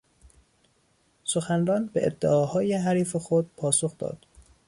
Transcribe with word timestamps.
سخنران 1.23 1.85
به 1.93 2.05
ادعاهای 2.05 2.73
حریف 2.73 3.15
خود 3.15 3.51
پاسخ 3.57 3.97
داد. 3.97 4.25